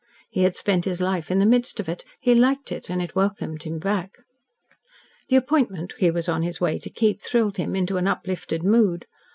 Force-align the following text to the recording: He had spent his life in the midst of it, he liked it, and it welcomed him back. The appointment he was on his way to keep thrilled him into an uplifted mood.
He 0.31 0.41
had 0.41 0.55
spent 0.55 0.85
his 0.85 0.99
life 0.99 1.29
in 1.29 1.37
the 1.37 1.45
midst 1.45 1.79
of 1.79 1.87
it, 1.87 2.03
he 2.19 2.33
liked 2.33 2.71
it, 2.71 2.89
and 2.89 3.03
it 3.03 3.13
welcomed 3.13 3.61
him 3.61 3.77
back. 3.77 4.17
The 5.27 5.35
appointment 5.35 5.93
he 5.99 6.09
was 6.09 6.27
on 6.27 6.41
his 6.41 6.59
way 6.59 6.79
to 6.79 6.89
keep 6.89 7.21
thrilled 7.21 7.57
him 7.57 7.75
into 7.75 7.97
an 7.97 8.07
uplifted 8.07 8.63
mood. 8.63 9.05